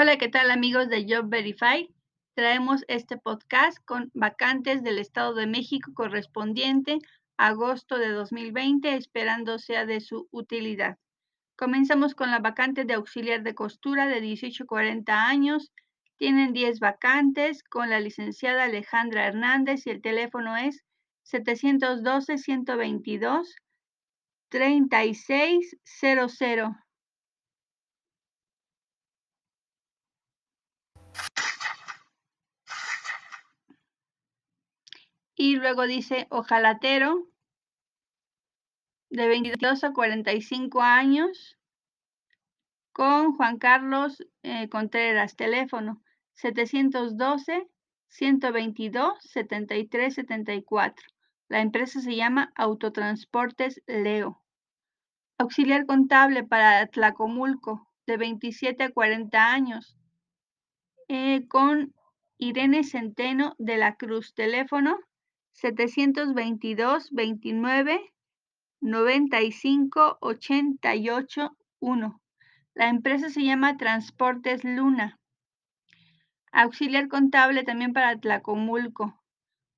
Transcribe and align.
Hola, 0.00 0.16
¿qué 0.16 0.28
tal 0.28 0.52
amigos 0.52 0.88
de 0.88 1.04
Job 1.08 1.28
Verify? 1.28 1.92
Traemos 2.34 2.84
este 2.86 3.16
podcast 3.16 3.78
con 3.84 4.12
vacantes 4.14 4.84
del 4.84 5.00
Estado 5.00 5.34
de 5.34 5.48
México 5.48 5.90
correspondiente 5.92 7.00
a 7.36 7.48
agosto 7.48 7.98
de 7.98 8.10
2020, 8.10 8.94
esperando 8.94 9.58
sea 9.58 9.86
de 9.86 10.00
su 10.00 10.28
utilidad. 10.30 10.98
Comenzamos 11.56 12.14
con 12.14 12.30
la 12.30 12.38
vacante 12.38 12.84
de 12.84 12.94
auxiliar 12.94 13.42
de 13.42 13.56
costura 13.56 14.06
de 14.06 14.20
18 14.20 14.66
40 14.66 15.26
años. 15.26 15.72
Tienen 16.16 16.52
10 16.52 16.78
vacantes 16.78 17.64
con 17.64 17.90
la 17.90 17.98
licenciada 17.98 18.66
Alejandra 18.66 19.26
Hernández 19.26 19.84
y 19.88 19.90
el 19.90 20.00
teléfono 20.00 20.56
es 20.56 20.84
712-122 21.24 23.48
Y 35.34 35.56
luego 35.56 35.86
dice 35.86 36.26
ojalatero 36.30 37.28
de 39.10 39.28
22 39.28 39.84
a 39.84 39.92
45 39.92 40.82
años 40.82 41.56
con 42.92 43.36
Juan 43.36 43.58
Carlos 43.58 44.24
eh, 44.42 44.68
Contreras, 44.68 45.36
teléfono 45.36 46.02
712 46.34 47.68
122 48.08 49.18
73 49.20 50.14
74. 50.14 51.06
La 51.48 51.60
empresa 51.60 52.00
se 52.00 52.16
llama 52.16 52.52
Autotransportes 52.56 53.82
Leo. 53.86 54.42
Auxiliar 55.38 55.86
contable 55.86 56.42
para 56.42 56.86
Tlacomulco 56.86 57.88
de 58.06 58.16
27 58.16 58.82
a 58.82 58.90
40 58.90 59.52
años 59.52 59.97
eh, 61.08 61.46
con 61.48 61.94
Irene 62.38 62.84
Centeno 62.84 63.54
de 63.58 63.78
la 63.78 63.96
Cruz, 63.96 64.34
teléfono 64.34 64.98
722 65.52 67.10
29 67.10 68.12
95 68.80 70.18
88 70.20 71.56
1. 71.80 72.20
La 72.74 72.88
empresa 72.88 73.28
se 73.28 73.42
llama 73.42 73.76
Transportes 73.76 74.62
Luna. 74.62 75.18
Auxiliar 76.52 77.08
contable 77.08 77.64
también 77.64 77.92
para 77.92 78.18
Tlacomulco. 78.20 79.20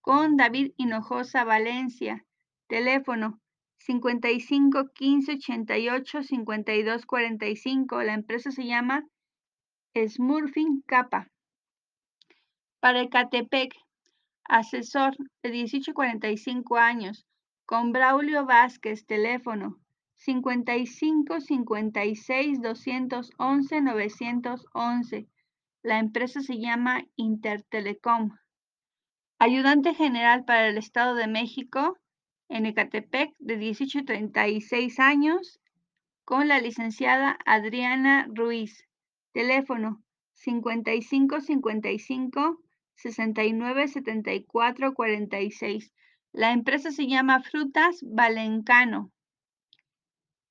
Con 0.00 0.36
David 0.36 0.72
Hinojosa 0.78 1.44
Valencia. 1.44 2.24
Teléfono 2.68 3.40
55 3.78 4.92
15 4.94 5.32
88 5.32 6.22
52 6.22 7.06
45. 7.06 8.02
La 8.02 8.14
empresa 8.14 8.50
se 8.50 8.64
llama 8.64 9.04
Smurfing 10.04 10.82
Capa. 10.86 11.28
Para 12.80 13.00
Ecatepec, 13.00 13.74
asesor 14.44 15.16
de 15.42 15.50
18 15.50 15.94
45 15.94 16.76
años, 16.76 17.26
con 17.64 17.92
Braulio 17.92 18.44
Vázquez, 18.44 19.06
teléfono 19.06 19.78
55 20.16 21.40
56 21.40 22.60
211 22.60 23.80
911. 23.80 25.26
La 25.82 25.98
empresa 25.98 26.40
se 26.40 26.58
llama 26.58 27.04
Intertelecom. 27.16 28.36
Ayudante 29.38 29.94
general 29.94 30.44
para 30.44 30.68
el 30.68 30.78
Estado 30.78 31.14
de 31.14 31.26
México 31.26 31.98
en 32.48 32.66
Ecatepec 32.66 33.34
de 33.38 33.56
18 33.56 34.04
36 34.04 35.00
años 35.00 35.60
con 36.24 36.48
la 36.48 36.60
licenciada 36.60 37.38
Adriana 37.44 38.26
Ruiz. 38.28 38.86
Teléfono 39.36 40.02
55 40.32 41.42
55 41.42 42.58
69 42.94 43.88
74 43.88 44.94
46. 44.94 45.92
La 46.32 46.52
empresa 46.52 46.90
se 46.90 47.06
llama 47.06 47.42
Frutas 47.42 48.00
Valencano. 48.00 49.12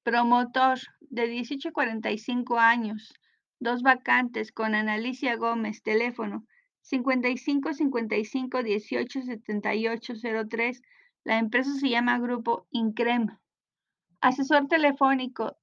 Promotor 0.04 0.78
de 1.00 1.26
18 1.26 1.74
45 1.74 2.60
años. 2.60 3.12
Dos 3.60 3.82
vacantes 3.82 4.52
con 4.52 4.76
Analicia 4.76 5.36
Gómez. 5.36 5.82
Teléfono 5.82 6.46
55 6.82 7.74
55 7.74 8.62
18 8.62 9.22
78 9.24 10.14
03. 10.48 10.82
La 11.24 11.40
empresa 11.40 11.74
se 11.74 11.90
llama 11.90 12.20
Grupo 12.20 12.68
Increm. 12.70 13.36
Asesor 14.22 14.68
telefónico 14.68 15.58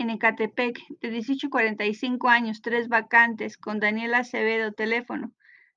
en 0.00 0.10
Ecatepec 0.10 0.78
de 1.00 1.10
18 1.10 1.50
45 1.50 2.28
años, 2.28 2.62
tres 2.62 2.88
vacantes 2.88 3.58
con 3.58 3.80
Daniela 3.80 4.18
Acevedo, 4.18 4.72
teléfono 4.72 5.32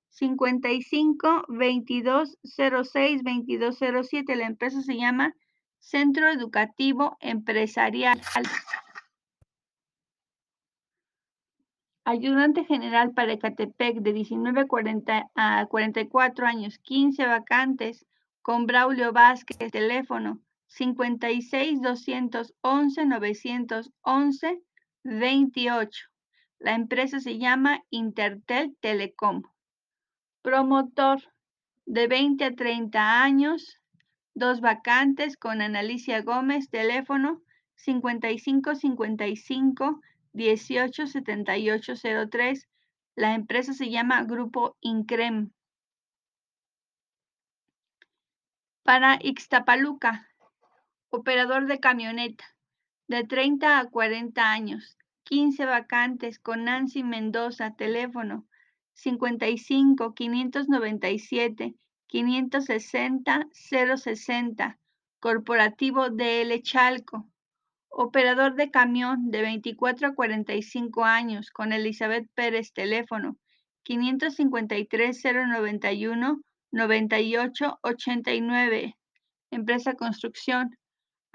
55 0.10 1.46
22 1.50 2.38
06 2.44 3.24
22 3.24 3.78
07. 4.10 4.36
La 4.36 4.46
empresa 4.46 4.82
se 4.82 4.96
llama 4.96 5.36
Centro 5.80 6.30
Educativo 6.30 7.18
Empresarial. 7.20 8.22
Ayudante 12.06 12.66
general 12.66 13.14
para 13.14 13.34
Ecatepec 13.34 13.98
de 13.98 14.14
19 14.14 14.68
40 14.68 15.32
a 15.36 15.66
44 15.68 16.46
años, 16.46 16.78
15 16.80 17.26
vacantes 17.26 18.06
con 18.42 18.66
Braulio 18.66 19.12
Vázquez, 19.14 19.72
teléfono 19.72 20.40
56 20.76 21.82
211 21.82 23.06
911 23.06 24.62
28. 25.04 26.02
La 26.60 26.74
empresa 26.74 27.20
se 27.20 27.38
llama 27.38 27.84
Intertel 27.90 28.76
Telecom 28.80 29.44
promotor 30.44 31.22
de 31.86 32.08
20 32.08 32.44
a 32.46 32.56
30 32.56 33.24
años, 33.24 33.80
dos 34.36 34.62
vacantes 34.62 35.38
con 35.38 35.62
Analicia 35.62 36.22
Gómez, 36.22 36.70
teléfono 36.70 37.42
55 37.76 38.76
55 38.76 40.02
18 40.34 41.08
78 41.08 41.94
03. 42.30 42.68
La 43.16 43.36
empresa 43.36 43.74
se 43.74 43.90
llama 43.90 44.24
Grupo 44.24 44.76
Increm. 44.82 45.52
Para 48.84 49.18
Ixtapaluca, 49.22 50.28
operador 51.16 51.68
de 51.68 51.80
camioneta, 51.80 52.44
de 53.08 53.24
30 53.24 53.78
a 53.78 53.88
40 53.88 54.52
años, 54.52 54.98
15 55.26 55.68
vacantes 55.68 56.40
con 56.40 56.64
Nancy 56.64 57.04
Mendoza, 57.04 57.76
teléfono 57.76 58.48
55 58.96 60.16
597 60.16 61.76
560 62.08 63.48
060, 63.54 64.80
Corporativo 65.20 66.10
DL 66.10 66.60
Chalco. 66.64 67.30
Operador 67.90 68.56
de 68.56 68.72
camión 68.72 69.30
de 69.30 69.44
24 69.44 70.08
a 70.08 70.16
45 70.16 71.06
años 71.06 71.52
con 71.52 71.74
Elizabeth 71.74 72.28
Pérez, 72.34 72.74
teléfono 72.74 73.38
553 73.84 75.24
091 75.24 76.42
98 76.72 77.80
89. 77.84 78.98
Empresa 79.52 79.94
Construcción. 79.94 80.76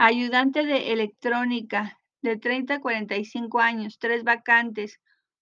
Ayudante 0.01 0.65
de 0.65 0.93
electrónica 0.93 1.99
de 2.23 2.37
30 2.37 2.75
a 2.75 2.81
45 2.81 3.59
años, 3.59 3.99
tres 3.99 4.23
vacantes 4.23 5.01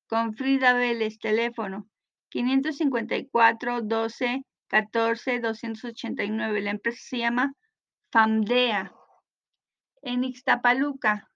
con 0.09 0.33
Frida 0.33 0.73
Vélez, 0.73 1.19
teléfono 1.19 1.87
554 2.31 3.83
12 3.83 4.47
14 4.69 5.41
289. 5.41 6.61
La 6.63 6.71
empresa 6.71 6.99
se 7.03 7.19
llama 7.19 7.53
FAMDEA. 8.11 8.95
En 10.01 10.25
Ixtapaluca 10.25 11.29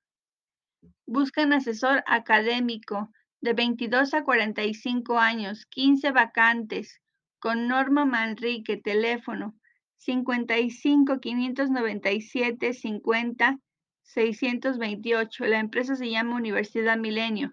buscan 1.06 1.52
asesor 1.52 2.02
académico 2.06 3.10
de 3.42 3.52
22 3.52 4.14
a 4.14 4.24
45 4.24 5.18
años, 5.18 5.66
15 5.66 6.12
vacantes, 6.12 7.02
con 7.38 7.68
Norma 7.68 8.06
Manrique, 8.06 8.78
teléfono 8.78 9.59
55 10.00 11.20
597 11.20 12.72
50 12.72 13.58
628. 14.02 15.44
La 15.44 15.58
empresa 15.60 15.94
se 15.94 16.10
llama 16.10 16.36
Universidad 16.36 16.96
Milenio. 16.96 17.52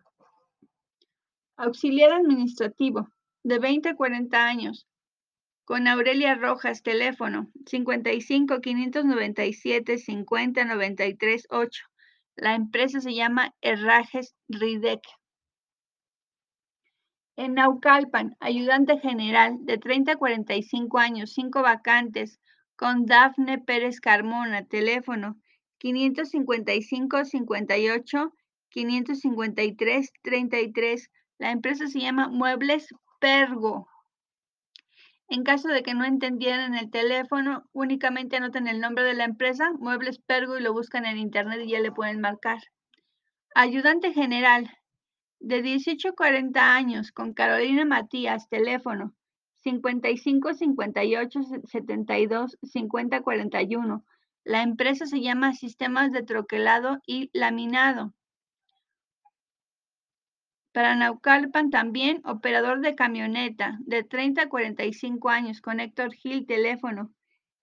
Auxiliar 1.58 2.14
administrativo 2.14 3.10
de 3.44 3.60
20 3.60 3.90
a 3.90 3.96
40 3.96 4.46
años, 4.48 4.88
con 5.66 5.90
Aurelia 5.90 6.36
Rojas, 6.36 6.84
teléfono 6.84 7.52
55 7.66 8.62
597 8.62 9.98
50 9.98 10.64
93 10.64 11.48
8. 11.50 11.84
La 12.38 12.56
empresa 12.56 13.02
se 13.02 13.14
llama 13.14 13.54
Herrajes 13.60 14.36
Ridec. 14.48 15.02
En 17.38 17.54
Naucalpan, 17.54 18.36
ayudante 18.40 18.98
general 18.98 19.58
de 19.62 19.78
30 19.78 20.14
a 20.14 20.16
45 20.16 20.98
años, 20.98 21.34
5 21.34 21.62
vacantes, 21.62 22.40
con 22.76 23.06
Dafne 23.06 23.60
Pérez 23.60 24.00
Carmona, 24.00 24.66
teléfono 24.66 25.38
555 25.78 27.26
58 27.26 28.34
553 28.70 30.12
33. 30.24 31.12
La 31.38 31.52
empresa 31.52 31.86
se 31.86 32.00
llama 32.00 32.28
Muebles 32.28 32.88
Pergo. 33.20 33.88
En 35.30 35.44
caso 35.44 35.68
de 35.68 35.84
que 35.84 35.94
no 35.94 36.06
entendieran 36.06 36.74
el 36.74 36.90
teléfono, 36.90 37.70
únicamente 37.72 38.38
anoten 38.38 38.68
el 38.68 38.80
nombre 38.80 39.04
de 39.04 39.14
la 39.14 39.26
empresa, 39.26 39.72
Muebles 39.78 40.18
Pergo, 40.18 40.58
y 40.58 40.64
lo 40.64 40.74
buscan 40.74 41.06
en 41.06 41.20
internet 41.20 41.60
y 41.64 41.72
ya 41.72 41.82
le 41.82 41.92
pueden 41.92 42.20
marcar. 42.20 42.58
Ayudante 43.54 44.12
general, 44.14 44.72
de 45.40 45.62
18 45.62 46.10
a 46.10 46.12
40 46.14 46.76
años, 46.76 47.12
con 47.12 47.34
Carolina 47.34 47.86
Matías, 47.86 48.50
teléfono 48.50 49.14
55 49.64 50.54
58 50.54 51.40
72 51.66 52.58
50 52.64 53.22
41. 53.22 54.06
La 54.44 54.62
empresa 54.62 55.06
se 55.06 55.22
llama 55.22 55.54
Sistemas 55.54 56.12
de 56.12 56.24
Troquelado 56.24 57.00
y 57.06 57.30
Laminado. 57.34 58.14
Para 60.72 60.96
Naucalpan 60.96 61.70
también, 61.70 62.22
operador 62.24 62.82
de 62.82 62.96
camioneta 62.96 63.78
de 63.82 64.04
30 64.04 64.44
a 64.44 64.50
45 64.50 65.30
años 65.30 65.60
con 65.60 65.80
Héctor 65.80 66.14
Gil, 66.14 66.46
teléfono 66.46 67.12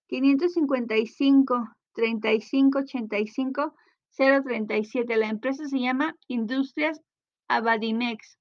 555 0.07 1.75
35 1.93 2.79
85 2.79 3.75
037. 4.15 5.17
La 5.17 5.29
empresa 5.29 5.65
se 5.65 5.79
llama 5.79 6.15
Industrias 6.27 7.01
Abadimex. 7.47 8.37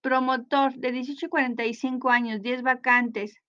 Promotor 0.00 0.74
de 0.74 0.92
18 0.92 1.26
a 1.26 1.28
45 1.28 2.10
años, 2.10 2.42
10 2.42 2.62
vacantes. 2.62 3.40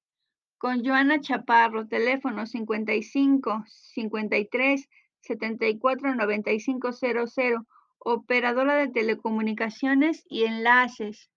Con 0.57 0.83
Joana 0.85 1.19
Chaparro, 1.19 1.87
teléfono 1.87 2.45
55 2.45 3.65
53 3.67 4.89
74 5.21 6.15
95 6.15 6.91
00 6.91 7.65
operadora 7.99 8.75
de 8.75 8.87
telecomunicaciones 8.87 10.23
y 10.29 10.43
enlaces. 10.43 11.29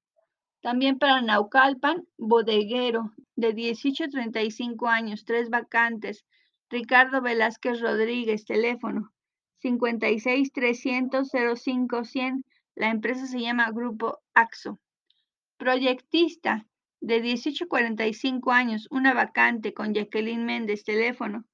También 0.61 0.99
para 0.99 1.23
Naucalpan, 1.23 2.07
bodeguero, 2.17 3.13
de 3.37 3.53
18 3.55 4.05
a 4.05 4.09
35 4.09 4.89
años, 4.89 5.25
tres 5.25 5.49
vacantes. 5.51 6.25
Ricardo 6.69 7.23
Velázquez 7.23 7.81
Rodríguez, 7.81 8.45
teléfono 8.45 9.13
56 9.61 10.53
300 10.53 11.31
05 11.31 12.05
100. 12.05 12.45
La 12.79 12.91
empresa 12.91 13.27
se 13.27 13.41
llama 13.41 13.73
Grupo 13.73 14.21
AXO. 14.35 14.79
Proyectista, 15.57 16.65
de 17.01 17.21
18 17.21 17.65
a 17.65 17.67
45 17.67 18.53
años, 18.53 18.87
una 18.93 19.15
vacante 19.15 19.75
con 19.75 19.95
Jacqueline 19.95 20.45
Méndez, 20.45 20.85
teléfono 20.85 21.45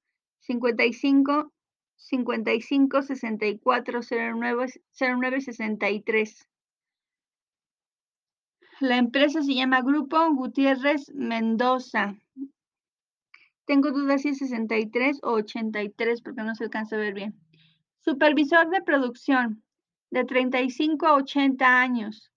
55 0.41 1.51
55 1.95 3.01
64 3.01 4.01
09, 4.37 4.67
09 4.99 5.41
63. 5.41 6.47
La 8.81 8.97
empresa 8.97 9.41
se 9.41 9.55
llama 9.55 9.81
Grupo 9.81 10.19
Gutiérrez 10.31 11.11
Mendoza. 11.15 12.15
Tengo 13.65 13.89
dudas 13.89 14.21
si 14.21 14.29
es 14.29 14.37
63 14.37 15.21
o 15.23 15.31
83 15.31 16.21
porque 16.21 16.43
no 16.43 16.53
se 16.53 16.65
alcanza 16.65 16.97
a 16.97 16.99
ver 16.99 17.15
bien. 17.15 17.33
Supervisor 17.97 18.69
de 18.69 18.83
producción 18.83 19.64
de 20.09 20.25
35 20.25 21.07
a 21.07 21.13
80 21.15 21.81
años 21.81 22.31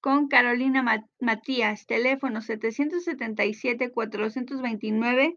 con 0.00 0.28
Carolina 0.28 0.84
Matías, 1.20 1.86
teléfono 1.86 2.40
777 2.42 3.90
429 3.90 5.36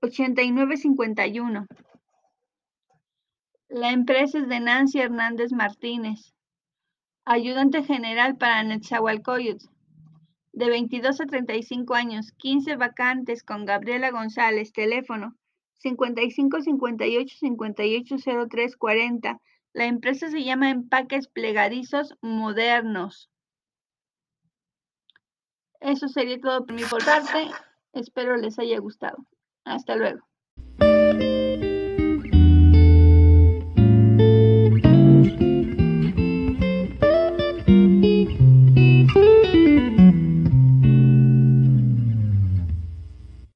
8951. 0.00 1.66
La 3.68 3.92
empresa 3.92 4.38
es 4.38 4.48
de 4.48 4.60
Nancy 4.60 5.00
Hernández 5.00 5.52
Martínez. 5.52 6.34
Ayudante 7.24 7.82
general 7.82 8.36
para 8.36 8.62
Netzahualcoyotl. 8.62 9.66
De 10.52 10.68
22 10.68 11.20
a 11.20 11.26
35 11.26 11.94
años, 11.94 12.32
15 12.38 12.76
vacantes 12.76 13.42
con 13.42 13.66
Gabriela 13.66 14.10
González, 14.10 14.72
teléfono 14.72 15.36
55 15.78 16.62
58 16.62 17.36
58 17.38 18.16
03 18.48 18.76
40. 18.76 19.40
La 19.76 19.84
empresa 19.84 20.30
se 20.30 20.42
llama 20.42 20.70
Empaques 20.70 21.28
Plegadizos 21.28 22.14
Modernos. 22.22 23.28
Eso 25.80 26.08
sería 26.08 26.40
todo 26.40 26.64
por 26.64 26.74
mi 26.74 26.82
parte. 26.84 27.50
Espero 27.92 28.38
les 28.38 28.58
haya 28.58 28.78
gustado. 28.78 29.18
Hasta 29.66 29.96
luego. 29.96 30.26